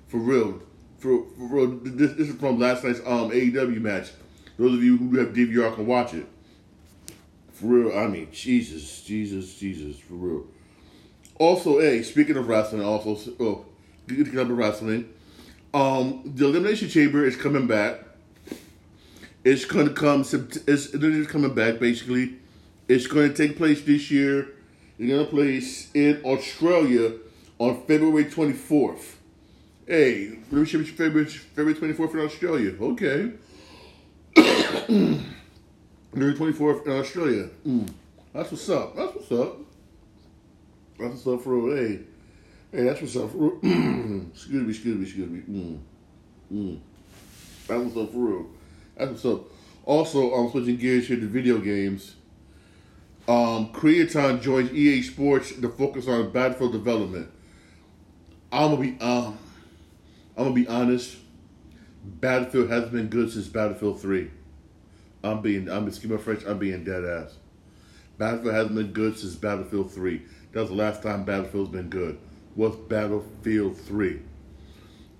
[0.09, 0.62] For real.
[0.99, 1.79] For, for real.
[1.83, 4.11] This, this is from last night's um, AEW match.
[4.59, 6.27] Those of you who have DVR can watch it.
[7.53, 10.47] For real, I mean, Jesus, Jesus, Jesus, for real.
[11.42, 13.64] Also, hey, speaking of wrestling, also, oh,
[14.07, 15.12] get up wrestling.
[15.74, 17.98] Um, the Elimination Chamber is coming back.
[19.42, 20.20] It's going to come.
[20.20, 21.81] It's, it's coming back.
[21.81, 22.35] Basically,
[22.87, 24.50] it's going to take place this year.
[24.98, 27.14] It's to place in Australia
[27.59, 29.18] on February twenty fourth.
[29.85, 32.72] Hey, February February twenty fourth in Australia.
[32.81, 33.33] Okay.
[36.12, 37.48] February twenty fourth in Australia.
[37.66, 37.92] Mm.
[38.33, 38.94] That's what's up.
[38.94, 39.71] That's what's up.
[41.03, 42.01] That's up for hey.
[42.71, 44.27] Hey, that's what's up for real.
[44.33, 45.41] excuse me, excuse me, excuse me.
[45.41, 45.79] Mm.
[46.53, 46.79] Mm.
[47.67, 48.47] That's what's up for real.
[48.97, 49.45] That's what's up.
[49.85, 52.15] Also, I'm switching gears here to video games.
[53.27, 57.31] Um, Criterion joins EA Sports to focus on Battlefield development.
[58.53, 59.38] I'm gonna be um,
[60.37, 61.17] I'm gonna be honest.
[62.05, 64.31] Battlefield hasn't been good since Battlefield Three.
[65.25, 66.45] I'm being I'm excuse my French.
[66.45, 67.37] I'm being dead ass.
[68.19, 70.23] Battlefield hasn't been good since Battlefield Three.
[70.53, 72.19] That was the last time Battlefield's been good
[72.55, 74.21] was Battlefield 3.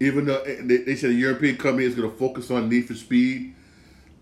[0.01, 2.87] Even though eh, they, they said a European company is going to focus on Need
[2.87, 3.55] for Speed,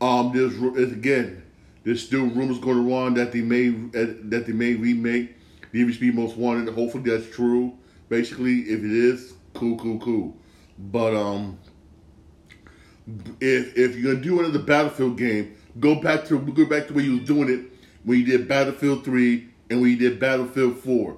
[0.00, 0.56] um, there's
[0.92, 1.42] again,
[1.84, 5.34] there's still rumors going around that they may eh, that they may remake
[5.72, 6.72] Need for Speed Most Wanted.
[6.72, 7.76] Hopefully that's true.
[8.08, 10.36] Basically, if it is, cool, cool, cool.
[10.78, 11.58] But um,
[13.40, 17.04] if if you're gonna do another Battlefield game, go back to go back to where
[17.04, 17.66] you was doing it
[18.04, 21.16] when you did Battlefield 3 and you did Battlefield 4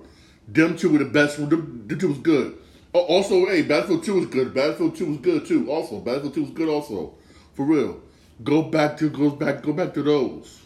[0.49, 1.37] them two were the best.
[1.39, 2.59] Them, them two was good.
[2.95, 4.53] Oh, also, hey, Battlefield 2 was good.
[4.53, 5.71] Battlefield 2 was good too.
[5.71, 7.15] Also, Battlefield 2 was good also.
[7.55, 8.01] For real.
[8.43, 10.63] Go back to goes back go back to those.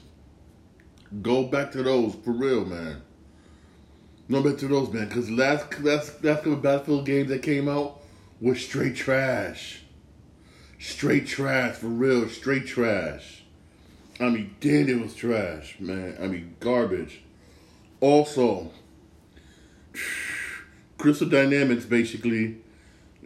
[1.20, 3.02] Go back to those for real, man.
[4.28, 5.08] No back to those, man.
[5.08, 8.00] Cause last last last couple Battlefield games that came out
[8.40, 9.82] was straight trash.
[10.78, 12.28] Straight trash for real.
[12.28, 13.42] Straight trash.
[14.18, 16.16] I mean, damn, it was trash, man.
[16.20, 17.20] I mean, garbage.
[18.00, 18.70] Also,
[20.98, 22.58] Crystal Dynamics basically,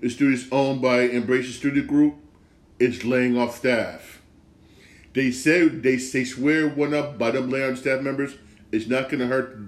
[0.00, 2.14] the studio is owned by Embracer Studio Group.
[2.78, 4.22] It's laying off staff.
[5.12, 8.36] They say they they swear one up by them laying off staff members.
[8.72, 9.58] It's not going to hurt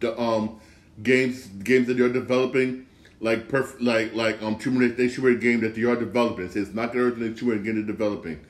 [0.00, 0.60] the um
[1.02, 2.86] games games that they're developing.
[3.18, 4.94] Like perf- like like um Raider.
[4.94, 6.50] They swear game that they are developing.
[6.54, 8.44] It's, not to hurt the Raider game they're developing.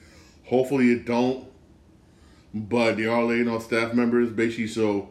[0.47, 1.49] Hopefully it don't.
[2.53, 5.09] But they are laying off staff members basically so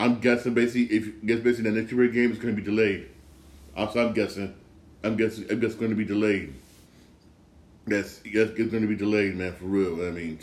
[0.00, 3.10] I'm guessing basically if guess basically the next year game is going to be delayed.
[3.76, 4.54] I'm, so I'm guessing.
[5.04, 5.46] I'm guessing.
[5.50, 6.54] I'm just going to be delayed.
[7.86, 9.52] That's yes, it's going to be delayed, man.
[9.52, 9.96] For real.
[9.96, 10.38] I mean,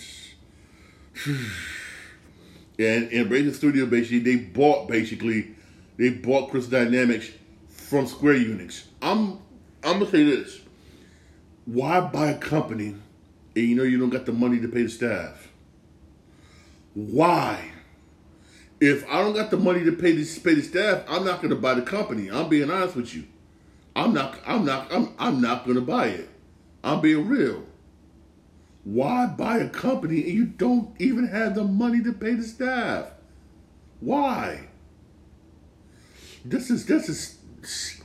[1.25, 5.55] and and Embracer Studio basically they bought basically
[5.97, 7.31] they bought Crystal Dynamics
[7.69, 8.83] from Square Enix.
[9.01, 9.39] I'm
[9.83, 10.61] I'm gonna say this.
[11.65, 12.95] Why buy a company
[13.55, 15.47] and you know you don't got the money to pay the staff?
[16.93, 17.71] Why?
[18.79, 21.55] If I don't got the money to pay the pay the staff, I'm not to
[21.55, 22.29] buy the company.
[22.29, 23.25] I'm being honest with you.
[23.95, 24.37] I'm not.
[24.45, 24.93] I'm not.
[24.93, 25.13] I'm.
[25.17, 26.29] I'm not to buy it.
[26.83, 27.63] I'm being real.
[28.83, 33.07] Why buy a company and you don't even have the money to pay the staff?
[33.99, 34.67] Why?
[36.45, 38.01] This is this is.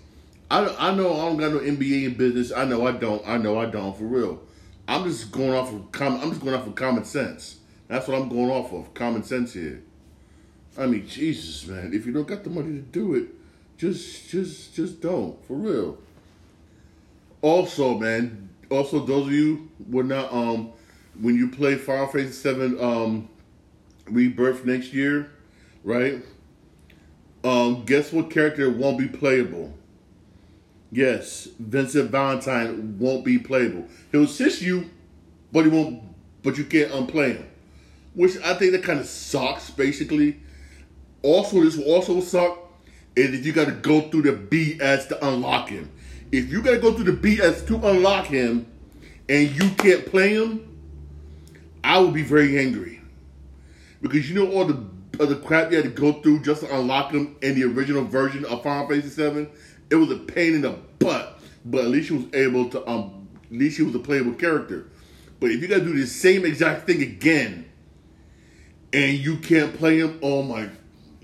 [0.50, 2.50] I, I know I don't got no MBA in business.
[2.50, 3.22] I know I don't.
[3.28, 4.42] I know I don't for real.
[4.88, 7.58] I'm just going off of com- I'm just going off of common sense.
[7.88, 8.92] That's what I'm going off of.
[8.94, 9.82] Common sense here.
[10.78, 13.28] I mean, Jesus, man, if you don't got the money to do it,
[13.76, 15.44] just just just don't.
[15.46, 15.98] For real.
[17.42, 20.72] Also, man, also those of you were not um
[21.20, 23.28] when you play Final Fantasy Seven um
[24.06, 25.30] Rebirth next year,
[25.84, 26.22] right?
[27.44, 29.74] Um, guess what character won't be playable?
[30.90, 33.86] Yes, Vincent Valentine won't be playable.
[34.12, 34.90] He'll assist you,
[35.50, 36.02] but he won't.
[36.42, 37.48] But you can't unplay him,
[38.14, 40.40] which I think that kind of sucks, basically
[41.22, 42.58] also, this will also suck
[43.14, 45.90] is if you got to go through the BS to unlock him.
[46.30, 48.66] If you got to go through the BS to unlock him,
[49.28, 50.68] and you can't play him,
[51.84, 53.00] I will be very angry
[54.00, 54.84] because you know all the
[55.20, 58.44] other crap you had to go through just to unlock him in the original version
[58.44, 59.48] of Final Fantasy Seven.
[59.90, 63.28] It was a pain in the butt, but at least she was able to um,
[63.44, 64.88] at least she was a playable character.
[65.38, 67.70] But if you got to do the same exact thing again,
[68.92, 70.68] and you can't play him, oh my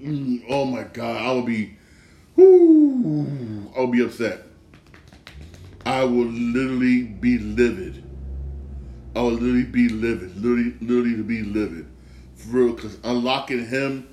[0.01, 1.77] Mm, oh my god, I would be,
[2.37, 4.43] whoo, I would be upset.
[5.85, 8.05] I would literally be livid.
[9.17, 11.87] I would literally be livid, literally, literally to be livid,
[12.37, 12.75] for real.
[12.75, 14.07] Because unlocking him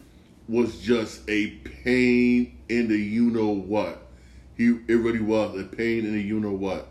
[0.48, 1.52] was just a
[1.84, 4.08] pain in the you know what.
[4.56, 6.88] He it really was a pain in the you know what.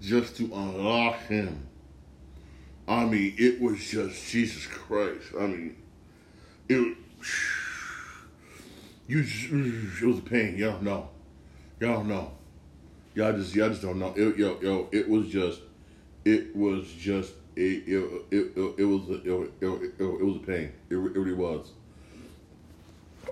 [0.00, 1.68] Just to unlock him.
[2.88, 5.28] I mean, it was just Jesus Christ.
[5.38, 5.76] I mean,
[6.68, 6.96] it
[9.06, 10.56] you it was a pain.
[10.56, 11.08] Y'all know,
[11.80, 12.32] y'all know,
[13.14, 14.14] y'all just y'all just don't know.
[14.16, 15.60] It, yo yo, it was just,
[16.24, 19.26] it was just it it it, was it,
[19.60, 20.72] it, was a pain.
[20.90, 21.72] It, really was.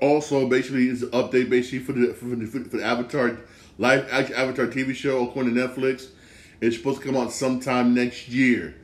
[0.01, 3.39] Also, basically, it's an update basically for the for the, for the Avatar
[3.79, 6.09] live action Avatar TV show according to Netflix.
[6.61, 8.77] It's supposed to come out sometime next year.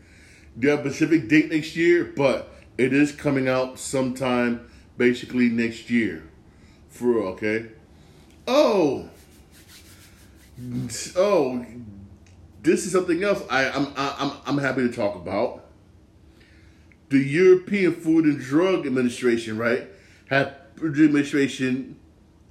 [0.58, 5.88] Do have a specific date next year, but it is coming out sometime basically next
[5.88, 6.24] year.
[6.90, 7.66] For real, okay?
[8.46, 9.08] Oh,
[11.16, 11.64] oh,
[12.62, 13.42] this is something else.
[13.50, 15.64] I, I'm I'm I'm happy to talk about.
[17.10, 19.86] The European Food and Drug Administration, right,
[20.28, 21.98] had administration,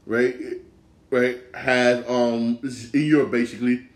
[0.06, 0.36] right,
[1.10, 2.60] right, had um
[2.94, 3.88] in Europe basically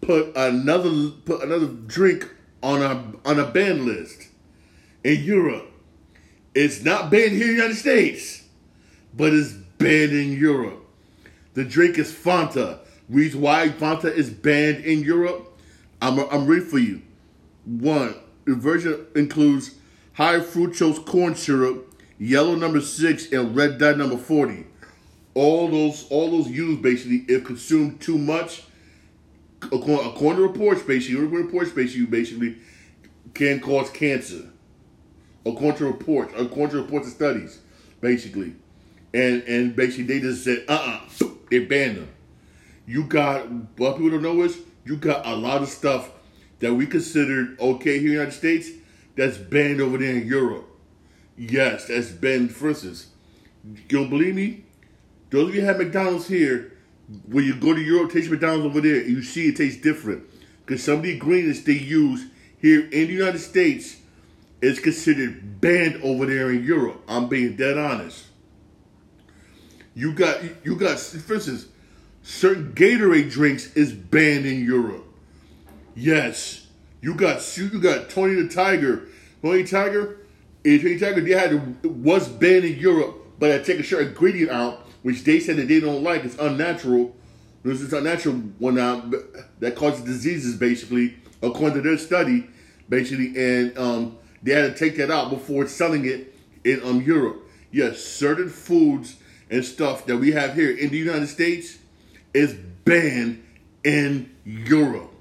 [0.00, 2.28] put another put another drink
[2.62, 4.28] on a on a ban list
[5.02, 5.68] in Europe.
[6.54, 8.44] It's not banned here in the United States,
[9.14, 10.84] but it's banned in Europe.
[11.54, 12.78] The drink is Fanta.
[13.08, 15.58] Reason why Fanta is banned in Europe,
[16.00, 17.02] I'm I'm ready for you.
[17.64, 18.14] One,
[18.44, 19.74] the version includes
[20.14, 24.66] high fructose corn syrup, yellow number six, and red dye number forty.
[25.34, 28.64] All those all those used basically if consumed too much,
[29.62, 32.56] according, according to reports basically, reports basically basically
[33.34, 34.48] can cause cancer.
[35.44, 37.58] According to reports, according to reports and studies,
[38.00, 38.54] basically,
[39.14, 42.08] and and basically they just said uh uh-uh, uh they banned them.
[42.86, 46.10] You got what people don't know is you got a lot of stuff
[46.60, 48.70] that we considered okay here in the United States
[49.16, 50.68] that's banned over there in Europe.
[51.36, 52.54] Yes, that's banned.
[52.54, 53.08] For instance,
[53.64, 54.64] you don't believe me?
[55.30, 56.76] Those of you have McDonald's here,
[57.26, 60.24] when you go to Europe, taste McDonald's over there, you see it tastes different.
[60.64, 62.26] Because some of the ingredients they use
[62.58, 63.96] here in the United States
[64.60, 67.02] is considered banned over there in Europe.
[67.08, 68.26] I'm being dead honest.
[69.94, 71.66] You got you got for instance,
[72.22, 75.04] certain Gatorade drinks is banned in Europe.
[75.94, 76.66] Yes,
[77.00, 79.08] you got you got Tony the Tiger.
[79.42, 80.18] Tony Tiger,
[80.64, 84.86] Tony Tiger, they had was banned in Europe, but I take a certain ingredient out,
[85.02, 86.24] which they said that they don't like.
[86.24, 87.14] It's unnatural.
[87.64, 89.12] This is unnatural one out
[89.60, 92.48] that causes diseases, basically, according to their study,
[92.88, 97.48] basically, and um, they had to take that out before selling it in um Europe.
[97.70, 99.16] Yes, certain foods
[99.52, 101.76] and stuff that we have here in the United States
[102.32, 103.44] is banned
[103.84, 105.12] in Europe.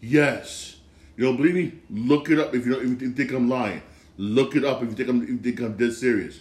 [0.00, 0.76] Yes.
[1.16, 1.72] You don't believe me?
[1.88, 3.82] Look it up if you don't if you think I'm lying.
[4.16, 6.40] Look it up if you think I'm if you think I'm dead serious.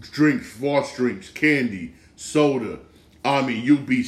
[0.00, 2.78] Drinks, false drinks, candy, soda.
[3.22, 4.04] I mean, you be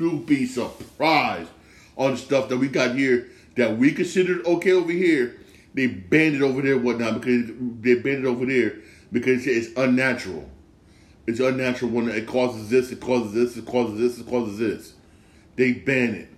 [0.00, 1.50] you be surprised
[1.96, 5.36] on the stuff that we got here that we considered okay over here.
[5.72, 7.46] They banned it over there, whatnot, because
[7.80, 8.78] they banned it over there
[9.12, 10.50] because it's unnatural.
[11.26, 14.94] It's unnatural when it causes this, it causes this, it causes this, it causes this.
[15.56, 16.28] They ban it.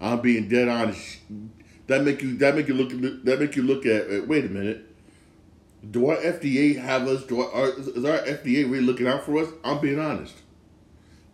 [0.00, 1.18] I'm being dead honest.
[1.86, 4.86] That make you that make you look that make you look at wait a minute.
[5.90, 7.24] Do our FDA have us?
[7.24, 9.48] Do our, is our FDA really looking out for us?
[9.64, 10.34] I'm being honest.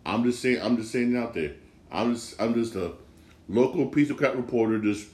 [0.07, 0.63] I'm just saying.
[0.63, 1.53] I'm just saying it out there.
[1.93, 2.93] I'm just I'm just a
[3.49, 5.09] local piece of crap reporter just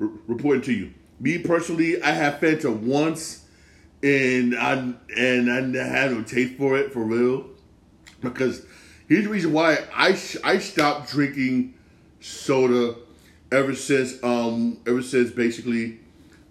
[0.00, 0.92] r- reporting to you.
[1.20, 3.45] Me personally, I have Fanta once
[4.02, 7.46] and I and I had no taste for it for real
[8.20, 8.64] because
[9.08, 11.74] here's the reason why I I stopped drinking
[12.20, 12.96] soda
[13.50, 16.00] ever since um ever since basically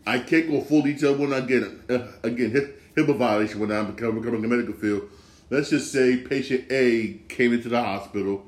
[0.08, 4.22] I can't go full detail when I get uh, again HIPAA violation when I'm becoming,
[4.22, 5.10] becoming a medical field.
[5.50, 8.46] Let's just say patient A came into the hospital,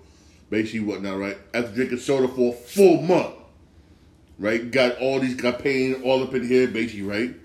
[0.49, 1.38] basically whatnot, right?
[1.53, 3.36] After drinking soda for a full month,
[4.39, 4.71] right?
[4.71, 7.36] Got all these got pain all up in here, basically, right?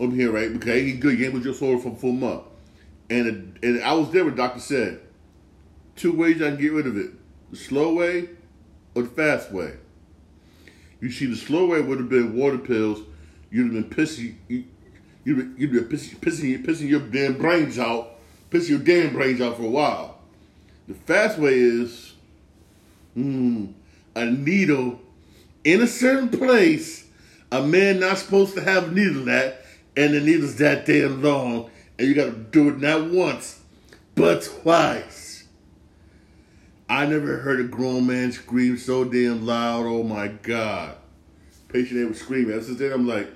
[0.00, 0.52] Over here, right?
[0.52, 1.16] Because he good.
[1.18, 2.42] You ain't with your sword for full month.
[3.08, 5.00] And and I was there when doctor said,
[5.94, 7.10] two ways I can get rid of it:
[7.50, 8.30] the slow way
[8.94, 9.74] or the fast way.
[11.00, 13.00] You see, the slow way would have been water pills.
[13.50, 14.36] You'd have been pissing.
[14.48, 14.64] You,
[15.24, 18.18] you'd, you'd been pissing, pissing, pissing your damn brains out,
[18.50, 20.18] pissing your damn brains out for a while.
[20.88, 22.14] The fast way is,
[23.14, 23.66] hmm,
[24.14, 25.00] a needle
[25.64, 27.06] in a certain place.
[27.52, 29.59] A man not supposed to have a needle at
[29.96, 33.60] and the needle's that damn long, and you gotta do it not once,
[34.14, 35.44] but twice.
[36.88, 39.86] I never heard a grown man scream so damn loud.
[39.86, 40.96] Oh my god.
[41.68, 42.50] Patient A was screaming.
[42.50, 42.92] That's the thing.
[42.92, 43.28] I'm like,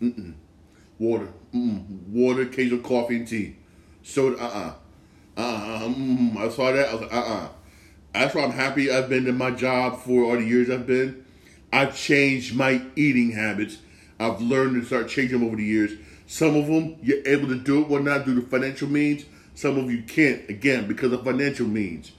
[0.00, 0.32] mm-mm.
[0.98, 2.08] water, mm-mm.
[2.08, 3.56] water, occasional coffee and tea.
[4.02, 4.74] Soda, uh uh-uh.
[5.36, 5.42] uh.
[5.42, 6.88] Uh mm, I saw that.
[6.88, 7.48] I was like, uh uh
[8.14, 11.26] That's why I'm happy I've been in my job for all the years I've been.
[11.70, 13.76] I've changed my eating habits.
[14.18, 15.92] I've learned to start changing them over the years.
[16.26, 19.24] Some of them you're able to do it, what not due to financial means.
[19.54, 22.12] Some of you can't, again, because of financial means.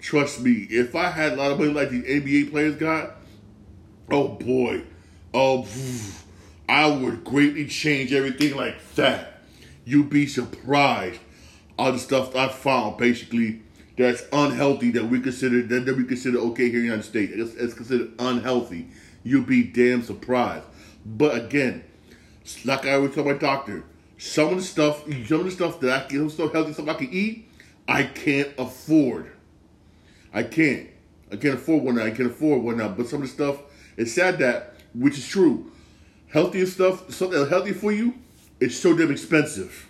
[0.00, 3.16] Trust me, if I had a lot of money like these NBA players got,
[4.10, 4.82] oh boy,
[5.32, 5.66] oh,
[6.68, 9.42] I would greatly change everything like that.
[9.84, 11.20] You'd be surprised
[11.78, 13.62] all the stuff I found basically
[13.96, 17.32] that's unhealthy that we consider that, that we consider okay here in the United States.
[17.34, 18.88] It's, it's considered unhealthy.
[19.22, 20.64] You'd be damn surprised.
[21.06, 21.84] But again,
[22.64, 23.84] like I always tell my doctor,
[24.18, 26.94] some of the stuff, some of the stuff that I can, some healthy stuff I
[26.94, 27.48] can eat,
[27.86, 29.30] I can't afford.
[30.34, 30.88] I can't.
[31.30, 32.04] I can't afford one now.
[32.04, 32.88] I can't afford one now.
[32.88, 33.60] But some of the stuff,
[33.96, 35.70] it's sad that, which is true.
[36.32, 38.14] Healthier stuff, something healthy for you,
[38.58, 39.88] it's so damn expensive.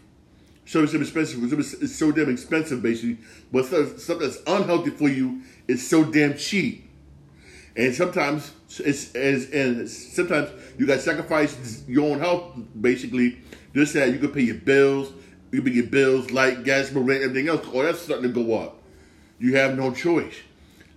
[0.66, 1.52] So damn expensive.
[1.82, 3.18] It's so damn expensive, basically.
[3.50, 6.90] But stuff that's unhealthy for you is so damn cheap.
[7.74, 13.38] And sometimes it's, it's and sometimes you got to sacrifice your own health, basically,
[13.74, 15.12] just that you can pay your bills,
[15.52, 17.66] you can pay your bills, light, gas, rent, everything else.
[17.72, 18.82] Oh, that's starting to go up.
[19.38, 20.34] You have no choice.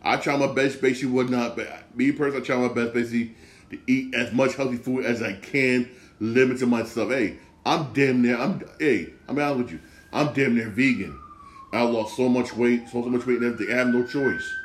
[0.02, 1.56] I try my best, basically, whatnot.
[1.58, 3.36] But me personally, I try my best, basically,
[3.72, 7.12] to eat as much healthy food as I can, limiting myself.
[7.12, 8.38] Hey, I'm damn near.
[8.38, 9.80] I'm hey, I'm out with you.
[10.12, 11.20] I'm damn near vegan.
[11.72, 13.76] I lost so much weight, so, so much weight, and everything.
[13.76, 14.56] I have no choice.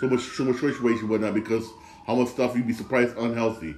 [0.00, 1.68] So much, so much choice weight and whatnot because
[2.06, 3.76] how much stuff you'd be surprised unhealthy.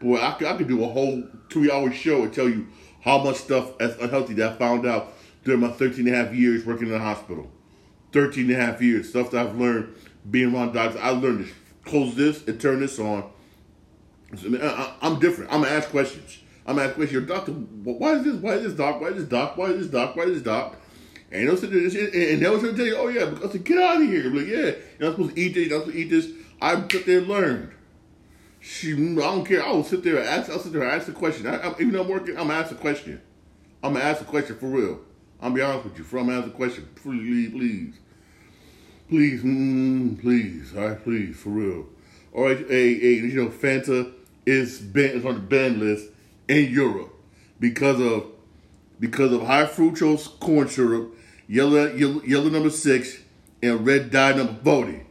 [0.00, 2.68] Boy, I could, I could do a whole two-hour show and tell you
[3.02, 5.12] how much stuff as unhealthy that I found out
[5.44, 7.50] during my 13 and a half years working in the hospital.
[8.12, 9.08] 13 and a half years.
[9.08, 9.94] Stuff that I've learned
[10.30, 11.00] being around doctors.
[11.00, 11.52] I learned to
[11.90, 13.30] close this and turn this on.
[15.00, 15.52] I'm different.
[15.52, 16.38] I'm going to ask questions.
[16.66, 17.12] I'm going to ask questions.
[17.12, 18.34] Your doctor, why is this?
[18.34, 19.00] Why is this doc?
[19.00, 19.56] Why is this doc?
[19.56, 20.16] Why is this doc?
[20.16, 20.76] Why is this doc?
[21.30, 24.08] And they'll sit there and they'll tell you, oh yeah, because to get out of
[24.08, 24.26] here.
[24.26, 24.56] I'm like, yeah,
[24.98, 26.30] you're not supposed to eat this, you're not supposed to eat this.
[26.60, 27.72] I sit there and learned.
[28.60, 29.64] She, I don't care.
[29.64, 30.50] I will sit there and ask.
[30.50, 31.46] I'll sit there and ask the question.
[31.46, 33.20] I, I, even though I'm working, I'm gonna ask a question.
[33.82, 35.00] I'm gonna ask a question for real.
[35.40, 36.04] I'm be honest with you.
[36.04, 36.88] Gonna ask a question.
[36.96, 37.94] Please, please,
[39.08, 40.76] please, mm, please.
[40.76, 41.86] All right, please, for real.
[42.32, 44.12] All right, hey, hey, you know, Fanta
[44.44, 46.08] is ban is on the ban list
[46.48, 47.14] in Europe
[47.60, 48.26] because of
[48.98, 53.18] because of high fructose corn syrup, yellow yellow, yellow number six,
[53.62, 55.02] and red dye number forty.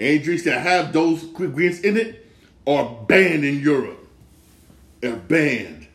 [0.00, 2.26] Any drinks that have those ingredients in it
[2.66, 4.08] are banned in Europe.
[5.02, 5.88] They're banned.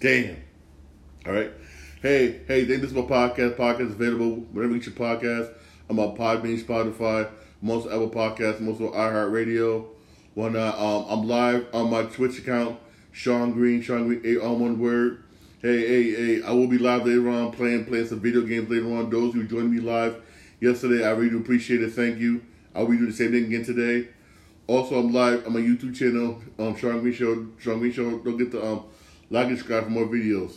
[0.00, 0.36] Damn.
[1.26, 1.50] All right.
[2.02, 3.56] Hey, hey, this is my podcast.
[3.56, 5.50] Podcast available wherever you get your podcast.
[5.88, 7.30] I'm on Podbean, Spotify,
[7.62, 9.86] most Apple Podcasts, most of iHeartRadio.
[10.34, 12.78] When uh, um, I'm live on my Twitch account,
[13.12, 15.22] Shawn Green, Shawn Green, eight on one word.
[15.62, 18.94] Hey, hey, hey, I will be live later on playing playing some video games later
[18.94, 19.08] on.
[19.08, 20.20] Those who joined me live
[20.64, 21.90] yesterday, I really do appreciate it.
[21.90, 22.42] Thank you.
[22.74, 24.08] I'll be doing the same thing again today.
[24.66, 27.46] Also, I'm live on my YouTube channel, um, Shawn Green Show.
[27.58, 28.18] Shawn Green Show.
[28.18, 28.84] Don't get to um,
[29.30, 30.56] like and subscribe for more videos.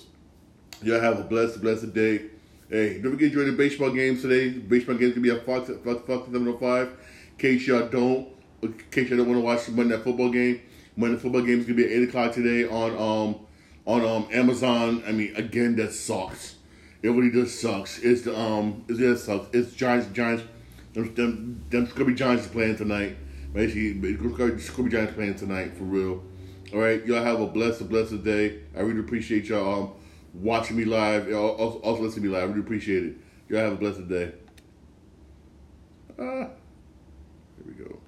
[0.81, 2.21] Y'all have a blessed, blessed day.
[2.69, 4.49] Hey, don't forget to join the baseball games today.
[4.49, 6.87] Baseball games gonna be at Fox, Fox, Fox 705.
[6.87, 6.97] In
[7.37, 8.29] case y'all don't,
[8.61, 10.61] in case y'all don't want to watch the Monday Night Football game,
[10.95, 13.45] Monday Night Football game is gonna be at 8 o'clock today on um
[13.85, 15.03] on um Amazon.
[15.05, 16.56] I mean, again, that sucks.
[17.01, 17.99] It really does sucks.
[17.99, 19.47] It's the um, it just sucks.
[19.53, 20.43] It's Giants, Giants.
[20.93, 23.17] Them, them, them Scrubby Giants playing tonight.
[23.53, 26.23] Basically, Scooby Giants playing tonight for real.
[26.73, 28.59] All right, y'all have a blessed, blessed day.
[28.75, 29.91] I really appreciate y'all um,
[30.33, 31.29] watching me live.
[31.29, 32.43] Y'all also, also listening to me live.
[32.43, 33.15] I really appreciate it.
[33.47, 34.31] Y'all have a blessed day.
[36.19, 36.49] Ah,
[37.55, 37.99] here we go.